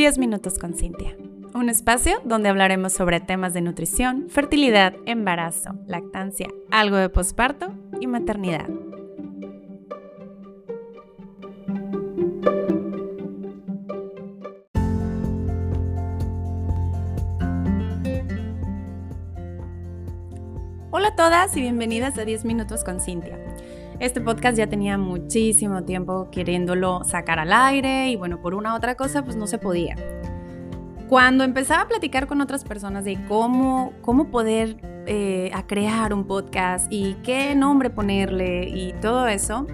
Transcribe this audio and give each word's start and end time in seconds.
10 0.00 0.16
minutos 0.16 0.58
con 0.58 0.72
Cintia. 0.72 1.14
Un 1.52 1.68
espacio 1.68 2.22
donde 2.24 2.48
hablaremos 2.48 2.94
sobre 2.94 3.20
temas 3.20 3.52
de 3.52 3.60
nutrición, 3.60 4.30
fertilidad, 4.30 4.94
embarazo, 5.04 5.74
lactancia, 5.86 6.48
algo 6.70 6.96
de 6.96 7.10
posparto 7.10 7.74
y 8.00 8.06
maternidad. 8.06 8.66
Hola 20.90 21.08
a 21.08 21.14
todas 21.14 21.54
y 21.58 21.60
bienvenidas 21.60 22.16
a 22.16 22.24
10 22.24 22.46
minutos 22.46 22.84
con 22.84 23.00
Cintia. 23.00 23.49
Este 24.00 24.22
podcast 24.22 24.56
ya 24.56 24.66
tenía 24.66 24.96
muchísimo 24.96 25.84
tiempo 25.84 26.30
queriéndolo 26.30 27.04
sacar 27.04 27.38
al 27.38 27.52
aire 27.52 28.08
y 28.08 28.16
bueno, 28.16 28.40
por 28.40 28.54
una 28.54 28.72
u 28.72 28.76
otra 28.76 28.94
cosa 28.94 29.22
pues 29.22 29.36
no 29.36 29.46
se 29.46 29.58
podía. 29.58 29.94
Cuando 31.06 31.44
empezaba 31.44 31.82
a 31.82 31.88
platicar 31.88 32.26
con 32.26 32.40
otras 32.40 32.64
personas 32.64 33.04
de 33.04 33.22
cómo, 33.28 33.92
cómo 34.00 34.30
poder 34.30 34.78
eh, 35.06 35.50
a 35.52 35.66
crear 35.66 36.14
un 36.14 36.24
podcast 36.26 36.90
y 36.90 37.14
qué 37.22 37.54
nombre 37.54 37.90
ponerle 37.90 38.70
y 38.70 38.94
todo 39.02 39.28
eso, 39.28 39.66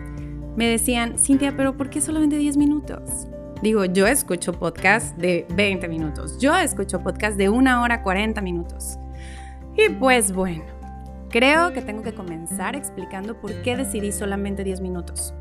me 0.56 0.66
decían, 0.66 1.20
Cintia, 1.20 1.56
pero 1.56 1.76
¿por 1.76 1.88
qué 1.88 2.00
solamente 2.00 2.36
10 2.36 2.56
minutos? 2.56 3.28
Digo, 3.62 3.84
yo 3.84 4.08
escucho 4.08 4.52
podcast 4.54 5.16
de 5.18 5.46
20 5.54 5.86
minutos, 5.86 6.36
yo 6.40 6.56
escucho 6.56 7.00
podcast 7.00 7.38
de 7.38 7.48
una 7.48 7.80
hora 7.80 8.02
40 8.02 8.40
minutos. 8.40 8.98
Y 9.76 9.90
pues 9.90 10.32
bueno, 10.32 10.64
Creo 11.30 11.72
que 11.72 11.82
tengo 11.82 12.02
que 12.02 12.14
comenzar 12.14 12.76
explicando 12.76 13.40
por 13.40 13.62
qué 13.62 13.76
decidí 13.76 14.12
solamente 14.12 14.64
10 14.64 14.80
minutos. 14.80 15.34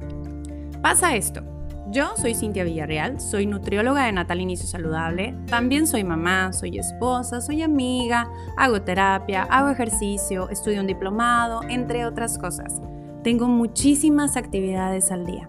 Pasa 0.81 1.16
esto. 1.16 1.43
Yo 1.91 2.13
soy 2.17 2.34
Cintia 2.34 2.63
Villarreal, 2.63 3.21
soy 3.21 3.46
nutrióloga 3.46 4.05
de 4.05 4.12
Natal 4.12 4.41
Inicio 4.41 4.68
Saludable, 4.68 5.35
también 5.48 5.85
soy 5.85 6.04
mamá, 6.04 6.51
soy 6.51 6.79
esposa, 6.79 7.41
soy 7.41 7.62
amiga, 7.62 8.27
hago 8.57 8.82
terapia, 8.82 9.43
hago 9.43 9.70
ejercicio, 9.70 10.49
estudio 10.49 10.82
un 10.82 10.87
diplomado, 10.87 11.62
entre 11.70 12.05
otras 12.05 12.40
cosas. 12.40 12.82
Tengo 13.23 13.48
muchísimas 13.48 14.35
actividades 14.35 15.12
al 15.12 15.27
día. 15.27 15.48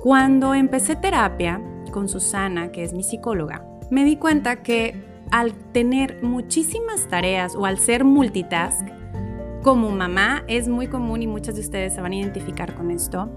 Cuando 0.00 0.54
empecé 0.54 0.94
terapia 0.94 1.60
con 1.90 2.08
Susana, 2.08 2.70
que 2.70 2.84
es 2.84 2.92
mi 2.92 3.02
psicóloga, 3.02 3.64
me 3.90 4.04
di 4.04 4.16
cuenta 4.16 4.62
que 4.62 5.04
al 5.32 5.52
tener 5.72 6.22
muchísimas 6.22 7.08
tareas 7.08 7.56
o 7.56 7.66
al 7.66 7.78
ser 7.78 8.04
multitask, 8.04 8.86
como 9.68 9.90
mamá 9.90 10.44
es 10.46 10.66
muy 10.66 10.86
común 10.86 11.20
y 11.20 11.26
muchas 11.26 11.56
de 11.56 11.60
ustedes 11.60 11.92
se 11.92 12.00
van 12.00 12.12
a 12.12 12.14
identificar 12.14 12.74
con 12.74 12.90
esto. 12.90 13.30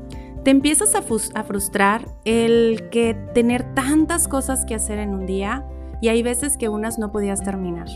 Te 0.45 0.51
empiezas 0.51 0.95
a, 0.95 1.01
frustrar 1.01 2.07
el 2.23 2.87
que 2.89 3.15
tener 3.33 3.73
tantas 3.73 4.29
cosas 4.29 4.63
que 4.63 4.73
hacer 4.73 4.97
en 4.99 5.13
un 5.13 5.25
día 5.25 5.65
y 5.99 6.07
hay 6.07 6.23
veces 6.23 6.55
que 6.55 6.69
unas 6.69 6.97
no 6.97 7.11
podías 7.11 7.43
terminar. 7.43 7.87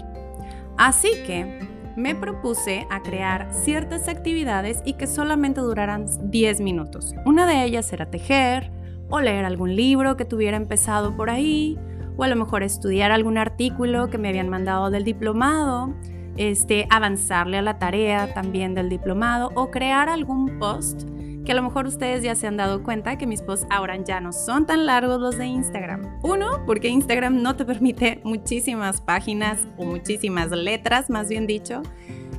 Así 0.75 1.11
que 1.25 1.59
me 1.95 2.13
propuse 2.13 2.86
a 2.89 3.02
crear 3.03 3.47
ciertas 3.53 4.09
actividades 4.09 4.81
y 4.83 4.95
que 4.95 5.08
solamente 5.08 5.61
duraran 5.61 6.06
10 6.30 6.59
minutos. 6.59 7.16
Una 7.25 7.47
de 7.47 7.63
ellas 7.63 7.94
era 7.94 8.11
tejer 8.11 8.69
o 9.09 9.22
leer 9.22 9.45
algún 9.45 9.78
libro 9.78 10.17
que 10.17 10.25
tuviera 10.25 10.58
empezado 10.58 11.16
por 11.16 11.30
ahí 11.30 11.80
o 12.17 12.25
a 12.25 12.28
lo 12.28 12.36
mejor 12.36 12.63
estudiar 12.63 13.13
algún 13.13 13.38
artículo 13.38 14.09
que 14.09 14.17
me 14.17 14.28
habían 14.28 14.50
mandado 14.50 14.91
del 14.91 15.06
diplomado 15.06 15.95
este, 16.38 16.88
avanzarle 16.89 17.58
a 17.58 17.61
la 17.61 17.80
tarea 17.80 18.33
también 18.33 18.73
del 18.73 18.89
diplomado 18.89 19.52
o 19.55 19.72
crear 19.72 20.09
algún 20.09 20.59
post 20.59 21.03
que 21.45 21.52
a 21.52 21.55
lo 21.55 21.61
mejor 21.61 21.86
ustedes 21.86 22.23
ya 22.23 22.33
se 22.36 22.47
han 22.47 22.58
dado 22.58 22.81
cuenta 22.83 23.17
que 23.17 23.28
mis 23.28 23.41
posts 23.41 23.67
ahora 23.69 23.95
ya 24.03 24.19
no 24.19 24.33
son 24.33 24.66
tan 24.66 24.86
largos 24.88 25.22
los 25.22 25.38
de 25.38 25.45
Instagram. 25.45 26.19
Uno, 26.23 26.66
porque 26.66 26.89
Instagram 26.89 27.41
no 27.41 27.56
te 27.56 27.66
permite 27.66 28.19
muchísimas 28.23 29.00
páginas 29.00 29.59
o 29.78 29.85
muchísimas 29.85 30.50
letras, 30.50 31.09
más 31.09 31.29
bien 31.29 31.46
dicho. 31.46 31.84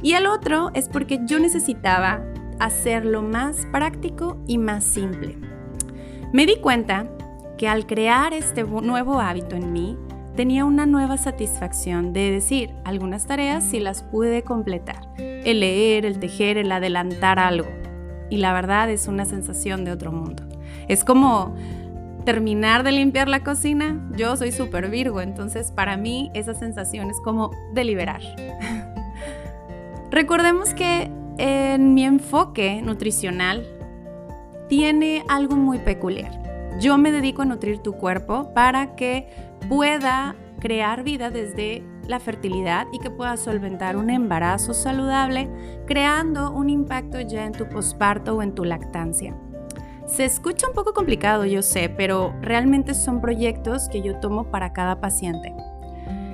Y 0.02 0.14
el 0.14 0.26
otro 0.26 0.70
es 0.74 0.88
porque 0.88 1.20
yo 1.24 1.38
necesitaba 1.38 2.20
hacerlo 2.58 3.22
más 3.22 3.66
práctico 3.70 4.42
y 4.46 4.58
más 4.58 4.82
simple. 4.82 5.38
Me 6.32 6.44
di 6.44 6.56
cuenta 6.56 7.08
que 7.56 7.68
al 7.68 7.86
crear 7.86 8.34
este 8.34 8.64
nuevo 8.64 9.20
hábito 9.20 9.54
en 9.54 9.72
mí, 9.72 9.96
tenía 10.36 10.64
una 10.64 10.86
nueva 10.86 11.16
satisfacción 11.16 12.12
de 12.12 12.30
decir, 12.30 12.74
algunas 12.84 13.26
tareas 13.26 13.64
sí 13.64 13.80
las 13.80 14.02
pude 14.02 14.42
completar. 14.42 15.00
El 15.18 15.60
leer, 15.60 16.04
el 16.04 16.20
tejer, 16.20 16.58
el 16.58 16.70
adelantar 16.70 17.38
algo. 17.38 17.68
Y 18.28 18.36
la 18.36 18.52
verdad 18.52 18.90
es 18.90 19.08
una 19.08 19.24
sensación 19.24 19.84
de 19.84 19.92
otro 19.92 20.12
mundo. 20.12 20.44
Es 20.88 21.04
como 21.04 21.54
terminar 22.24 22.82
de 22.82 22.92
limpiar 22.92 23.28
la 23.28 23.42
cocina. 23.42 23.98
Yo 24.16 24.36
soy 24.36 24.52
súper 24.52 24.90
virgo, 24.90 25.20
entonces 25.20 25.72
para 25.72 25.96
mí 25.96 26.30
esa 26.34 26.54
sensación 26.54 27.08
es 27.10 27.16
como 27.24 27.50
deliberar. 27.72 28.20
Recordemos 30.10 30.74
que 30.74 31.10
en 31.38 31.94
mi 31.94 32.04
enfoque 32.04 32.82
nutricional 32.82 33.66
tiene 34.68 35.24
algo 35.28 35.56
muy 35.56 35.78
peculiar. 35.78 36.45
Yo 36.78 36.98
me 36.98 37.10
dedico 37.10 37.42
a 37.42 37.46
nutrir 37.46 37.78
tu 37.78 37.94
cuerpo 37.94 38.52
para 38.52 38.96
que 38.96 39.28
pueda 39.68 40.36
crear 40.60 41.04
vida 41.04 41.30
desde 41.30 41.82
la 42.06 42.20
fertilidad 42.20 42.86
y 42.92 42.98
que 42.98 43.10
pueda 43.10 43.36
solventar 43.36 43.96
un 43.96 44.10
embarazo 44.10 44.74
saludable, 44.74 45.48
creando 45.86 46.52
un 46.52 46.68
impacto 46.68 47.20
ya 47.20 47.46
en 47.46 47.52
tu 47.52 47.68
posparto 47.68 48.36
o 48.36 48.42
en 48.42 48.54
tu 48.54 48.64
lactancia. 48.64 49.34
Se 50.06 50.24
escucha 50.24 50.68
un 50.68 50.74
poco 50.74 50.92
complicado, 50.92 51.46
yo 51.46 51.62
sé, 51.62 51.88
pero 51.88 52.34
realmente 52.42 52.94
son 52.94 53.20
proyectos 53.20 53.88
que 53.88 54.02
yo 54.02 54.20
tomo 54.20 54.50
para 54.50 54.72
cada 54.72 55.00
paciente. 55.00 55.54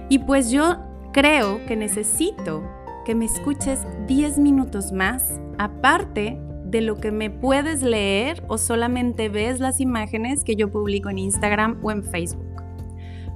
Y 0.08 0.18
pues 0.18 0.50
yo 0.50 0.78
creo 1.12 1.64
que 1.66 1.76
necesito 1.76 2.62
que 3.04 3.14
me 3.14 3.24
escuches 3.24 3.86
10 4.06 4.38
minutos 4.38 4.92
más, 4.92 5.40
aparte 5.58 6.38
de 6.72 6.80
lo 6.80 6.96
que 6.96 7.12
me 7.12 7.30
puedes 7.30 7.82
leer 7.82 8.42
o 8.48 8.58
solamente 8.58 9.28
ves 9.28 9.60
las 9.60 9.78
imágenes 9.78 10.42
que 10.42 10.56
yo 10.56 10.70
publico 10.70 11.10
en 11.10 11.18
Instagram 11.18 11.78
o 11.82 11.92
en 11.92 12.02
Facebook. 12.02 12.44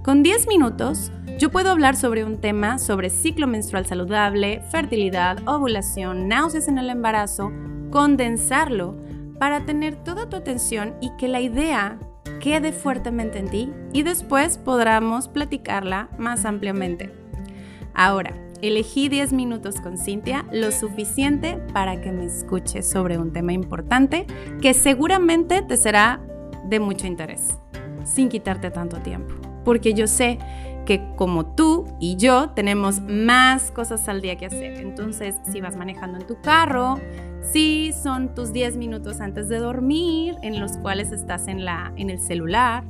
Con 0.02 0.22
10 0.22 0.48
minutos, 0.48 1.12
yo 1.38 1.50
puedo 1.50 1.70
hablar 1.70 1.96
sobre 1.96 2.24
un 2.24 2.40
tema 2.40 2.78
sobre 2.78 3.10
ciclo 3.10 3.46
menstrual 3.46 3.86
saludable, 3.86 4.62
fertilidad, 4.70 5.46
ovulación, 5.46 6.28
náuseas 6.28 6.66
en 6.66 6.78
el 6.78 6.88
embarazo, 6.88 7.52
condensarlo 7.90 8.96
para 9.38 9.66
tener 9.66 9.96
toda 9.96 10.30
tu 10.30 10.36
atención 10.36 10.94
y 11.02 11.10
que 11.18 11.28
la 11.28 11.40
idea 11.40 11.98
quede 12.40 12.72
fuertemente 12.72 13.38
en 13.38 13.50
ti 13.50 13.70
y 13.92 14.02
después 14.02 14.56
podamos 14.56 15.28
platicarla 15.28 16.08
más 16.16 16.46
ampliamente. 16.46 17.12
Ahora, 17.92 18.32
elegí 18.62 19.08
10 19.08 19.32
minutos 19.32 19.80
con 19.80 19.98
Cintia, 19.98 20.46
lo 20.52 20.70
suficiente 20.72 21.58
para 21.72 22.00
que 22.00 22.12
me 22.12 22.24
escuches 22.24 22.88
sobre 22.88 23.18
un 23.18 23.32
tema 23.32 23.52
importante 23.52 24.26
que 24.60 24.74
seguramente 24.74 25.62
te 25.62 25.76
será 25.76 26.20
de 26.64 26.80
mucho 26.80 27.06
interés, 27.06 27.58
sin 28.04 28.28
quitarte 28.28 28.70
tanto 28.70 28.98
tiempo 28.98 29.34
porque 29.66 29.94
yo 29.94 30.06
sé 30.06 30.38
que 30.86 31.02
como 31.16 31.44
tú 31.44 31.86
y 31.98 32.14
yo 32.14 32.50
tenemos 32.50 33.00
más 33.00 33.72
cosas 33.72 34.08
al 34.08 34.22
día 34.22 34.36
que 34.36 34.46
hacer. 34.46 34.78
Entonces, 34.78 35.34
si 35.50 35.60
vas 35.60 35.76
manejando 35.76 36.18
en 36.18 36.26
tu 36.26 36.40
carro, 36.40 37.00
si 37.42 37.92
son 37.92 38.32
tus 38.32 38.52
10 38.52 38.76
minutos 38.76 39.20
antes 39.20 39.48
de 39.48 39.58
dormir, 39.58 40.36
en 40.42 40.60
los 40.60 40.76
cuales 40.78 41.10
estás 41.10 41.48
en, 41.48 41.64
la, 41.64 41.92
en 41.96 42.10
el 42.10 42.20
celular, 42.20 42.84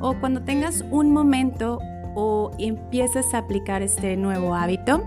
o 0.00 0.14
cuando 0.20 0.42
tengas 0.42 0.84
un 0.92 1.12
momento 1.12 1.80
o 2.14 2.50
empieces 2.58 3.34
a 3.34 3.38
aplicar 3.38 3.82
este 3.82 4.16
nuevo 4.16 4.54
hábito, 4.54 5.02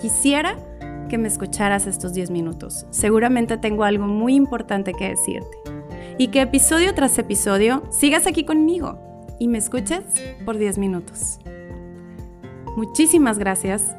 quisiera 0.00 0.56
que 1.08 1.18
me 1.18 1.28
escucharas 1.28 1.86
estos 1.86 2.12
10 2.12 2.30
minutos. 2.30 2.86
Seguramente 2.90 3.56
tengo 3.58 3.84
algo 3.84 4.06
muy 4.06 4.34
importante 4.34 4.92
que 4.92 5.08
decirte. 5.08 5.56
Y 6.18 6.28
que 6.28 6.42
episodio 6.42 6.94
tras 6.94 7.18
episodio 7.18 7.82
sigas 7.90 8.26
aquí 8.26 8.44
conmigo 8.44 8.98
y 9.38 9.48
me 9.48 9.58
escuches 9.58 10.04
por 10.44 10.58
10 10.58 10.78
minutos. 10.78 11.38
Muchísimas 12.76 13.38
gracias 13.38 13.96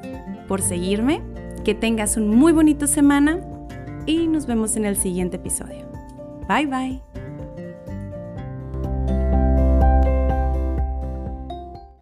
por 0.47 0.61
seguirme, 0.61 1.21
que 1.63 1.75
tengas 1.75 2.17
un 2.17 2.29
muy 2.29 2.53
bonito 2.53 2.87
semana 2.87 3.41
y 4.05 4.27
nos 4.27 4.45
vemos 4.45 4.75
en 4.75 4.85
el 4.85 4.95
siguiente 4.95 5.37
episodio. 5.37 5.87
Bye 6.47 6.65
bye. 6.65 7.08